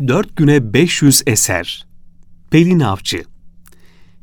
[0.00, 1.86] 4 güne 500 eser.
[2.50, 3.24] Pelin Avcı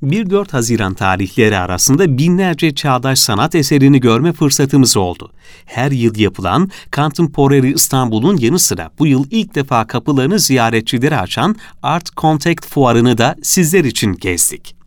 [0.03, 5.31] 1-4 Haziran tarihleri arasında binlerce çağdaş sanat eserini görme fırsatımız oldu.
[5.65, 12.17] Her yıl yapılan Contemporary İstanbul'un yanı sıra bu yıl ilk defa kapılarını ziyaretçilere açan Art
[12.17, 14.80] Contact fuarını da sizler için gezdik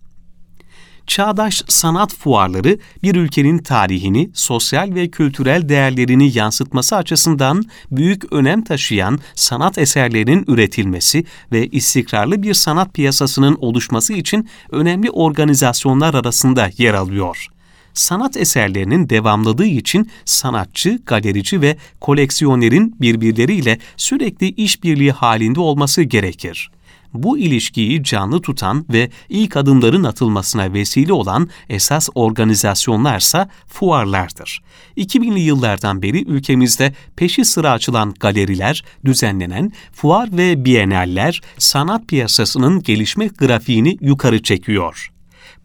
[1.07, 9.19] çağdaş sanat fuarları bir ülkenin tarihini, sosyal ve kültürel değerlerini yansıtması açısından büyük önem taşıyan
[9.35, 17.47] sanat eserlerinin üretilmesi ve istikrarlı bir sanat piyasasının oluşması için önemli organizasyonlar arasında yer alıyor.
[17.95, 26.71] Sanat eserlerinin devamlılığı için sanatçı, galerici ve koleksiyonerin birbirleriyle sürekli işbirliği halinde olması gerekir
[27.15, 34.63] bu ilişkiyi canlı tutan ve ilk adımların atılmasına vesile olan esas organizasyonlarsa fuarlardır.
[34.97, 43.27] 2000'li yıllardan beri ülkemizde peşi sıra açılan galeriler, düzenlenen fuar ve bienaller sanat piyasasının gelişme
[43.27, 45.11] grafiğini yukarı çekiyor.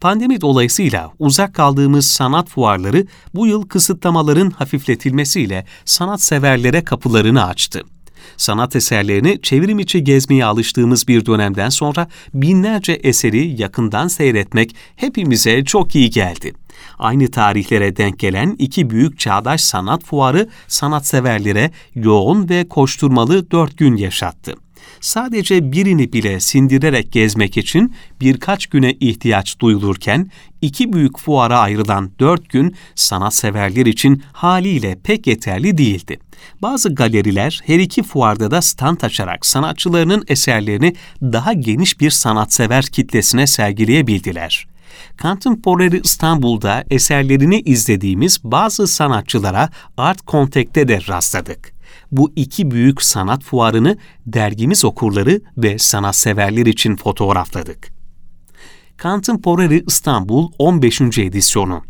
[0.00, 7.82] Pandemi dolayısıyla uzak kaldığımız sanat fuarları bu yıl kısıtlamaların hafifletilmesiyle sanatseverlere kapılarını açtı
[8.36, 15.94] sanat eserlerini çevrim içi gezmeye alıştığımız bir dönemden sonra binlerce eseri yakından seyretmek hepimize çok
[15.94, 16.52] iyi geldi.
[16.98, 23.96] Aynı tarihlere denk gelen iki büyük çağdaş sanat fuarı sanatseverlere yoğun ve koşturmalı dört gün
[23.96, 24.54] yaşattı
[25.00, 30.30] sadece birini bile sindirerek gezmek için birkaç güne ihtiyaç duyulurken
[30.62, 36.18] iki büyük fuara ayrılan dört gün sanatseverler için haliyle pek yeterli değildi.
[36.62, 43.46] Bazı galeriler her iki fuarda da stand açarak sanatçılarının eserlerini daha geniş bir sanatsever kitlesine
[43.46, 44.66] sergileyebildiler.
[45.22, 51.79] Contemporary İstanbul'da eserlerini izlediğimiz bazı sanatçılara Art Contact'te de rastladık
[52.12, 57.92] bu iki büyük sanat fuarını dergimiz okurları ve sanatseverler için fotoğrafladık.
[58.98, 61.00] Contemporary İstanbul 15.
[61.18, 61.82] edisyonu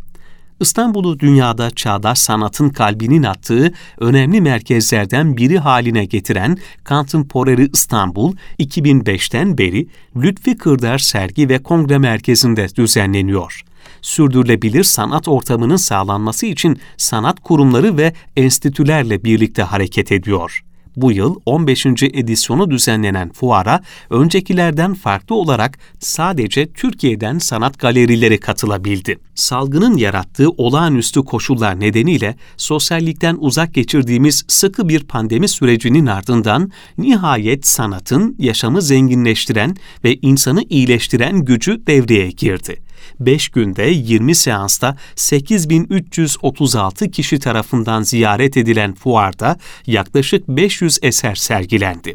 [0.60, 9.86] İstanbul'u dünyada çağdaş sanatın kalbinin attığı önemli merkezlerden biri haline getiren Contemporary İstanbul 2005'ten beri
[10.16, 13.64] Lütfi Kırdar Sergi ve Kongre Merkezi'nde düzenleniyor
[14.02, 20.64] sürdürülebilir sanat ortamının sağlanması için sanat kurumları ve enstitülerle birlikte hareket ediyor.
[20.96, 21.86] Bu yıl 15.
[22.02, 23.80] edisyonu düzenlenen fuara
[24.10, 29.18] öncekilerden farklı olarak sadece Türkiye'den sanat galerileri katılabildi.
[29.34, 38.36] Salgının yarattığı olağanüstü koşullar nedeniyle sosyallikten uzak geçirdiğimiz sıkı bir pandemi sürecinin ardından nihayet sanatın
[38.38, 42.89] yaşamı zenginleştiren ve insanı iyileştiren gücü devreye girdi.
[43.20, 49.56] 5 günde 20 seansta 8336 kişi tarafından ziyaret edilen fuarda
[49.86, 52.14] yaklaşık 500 eser sergilendi.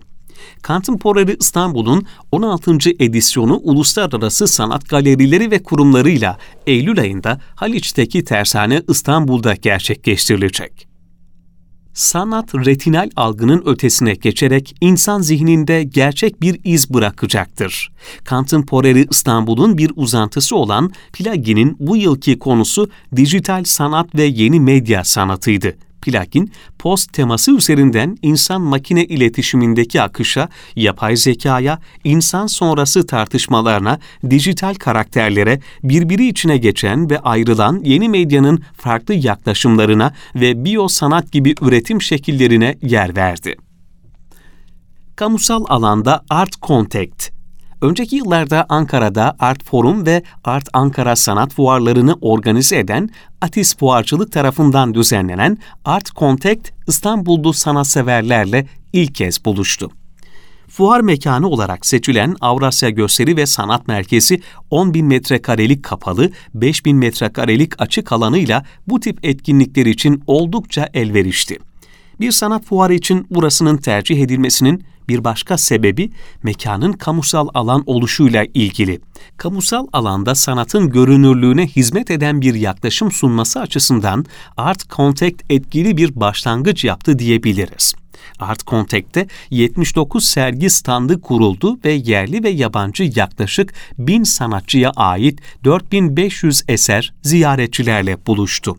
[0.64, 2.78] Contemporary İstanbul'un 16.
[3.00, 6.38] edisyonu uluslararası sanat galerileri ve kurumlarıyla
[6.68, 10.95] Eylül ayında Haliç'teki Tersane İstanbul'da gerçekleştirilecek
[11.96, 17.92] sanat retinal algının ötesine geçerek insan zihninde gerçek bir iz bırakacaktır.
[18.30, 25.85] Contemporary İstanbul'un bir uzantısı olan Plagi'nin bu yılki konusu dijital sanat ve yeni medya sanatıydı
[26.06, 34.00] plugin, post teması üzerinden insan-makine iletişimindeki akışa, yapay zekaya, insan sonrası tartışmalarına,
[34.30, 42.02] dijital karakterlere, birbiri içine geçen ve ayrılan yeni medyanın farklı yaklaşımlarına ve biyosanat gibi üretim
[42.02, 43.56] şekillerine yer verdi.
[45.16, 47.35] Kamusal alanda Art Contact
[47.86, 53.10] Önceki yıllarda Ankara'da Art Forum ve Art Ankara sanat fuarlarını organize eden
[53.42, 59.92] Atis Fuarcılık tarafından düzenlenen Art Contact İstanbullu sanatseverlerle ilk kez buluştu.
[60.68, 66.98] Fuar mekanı olarak seçilen Avrasya Gösteri ve Sanat Merkezi 10 bin metrekarelik kapalı, 5 bin
[66.98, 71.60] metrekarelik açık alanıyla bu tip etkinlikler için oldukça elverişli.
[72.20, 76.12] Bir sanat fuarı için burasının tercih edilmesinin bir başka sebebi
[76.44, 79.00] mekanın kamusal alan oluşuyla ilgili.
[79.38, 84.26] Kamusal alanda sanatın görünürlüğüne hizmet eden bir yaklaşım sunması açısından
[84.58, 87.94] Art Contact etkili bir başlangıç yaptı diyebiliriz.
[88.40, 96.64] Art Contact'te 79 sergi standı kuruldu ve yerli ve yabancı yaklaşık 1000 sanatçıya ait 4500
[96.68, 98.78] eser ziyaretçilerle buluştu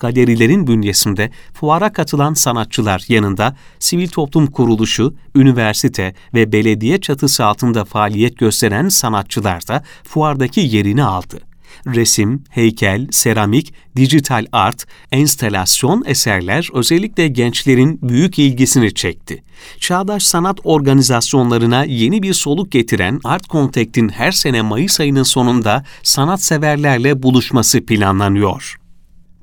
[0.00, 8.38] galerilerin bünyesinde fuara katılan sanatçılar yanında sivil toplum kuruluşu, üniversite ve belediye çatısı altında faaliyet
[8.38, 11.40] gösteren sanatçılar da fuardaki yerini aldı.
[11.86, 19.42] Resim, heykel, seramik, dijital art, enstelasyon eserler özellikle gençlerin büyük ilgisini çekti.
[19.78, 27.22] Çağdaş sanat organizasyonlarına yeni bir soluk getiren Art Contact'in her sene Mayıs ayının sonunda sanatseverlerle
[27.22, 28.79] buluşması planlanıyor.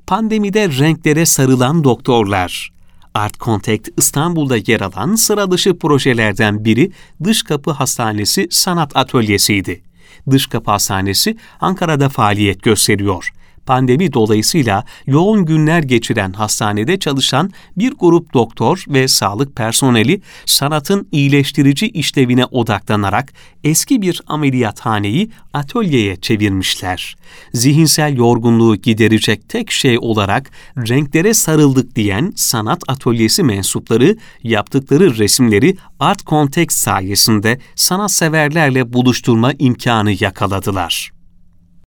[0.08, 2.72] Pandemide renklere sarılan doktorlar.
[3.14, 6.92] Art Contact İstanbul'da yer alan sıra dışı projelerden biri
[7.24, 9.82] Dış Kapı Hastanesi Sanat Atölyesi'ydi.
[10.30, 13.30] Dış Kapı Hastanesi Ankara'da faaliyet gösteriyor
[13.68, 21.88] pandemi dolayısıyla yoğun günler geçiren hastanede çalışan bir grup doktor ve sağlık personeli sanatın iyileştirici
[21.88, 23.32] işlevine odaklanarak
[23.64, 27.16] eski bir ameliyathaneyi atölyeye çevirmişler.
[27.52, 36.26] Zihinsel yorgunluğu giderecek tek şey olarak renklere sarıldık diyen sanat atölyesi mensupları yaptıkları resimleri Art
[36.26, 41.17] Context sayesinde sanatseverlerle buluşturma imkanı yakaladılar.